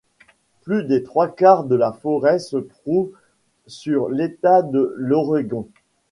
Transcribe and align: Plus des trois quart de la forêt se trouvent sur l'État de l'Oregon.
Plus 0.63 0.81
des 0.83 1.03
trois 1.03 1.27
quart 1.27 1.63
de 1.63 1.75
la 1.75 1.91
forêt 1.91 2.39
se 2.39 2.57
trouvent 2.57 3.11
sur 3.67 4.09
l'État 4.09 4.63
de 4.63 4.95
l'Oregon. 4.97 5.69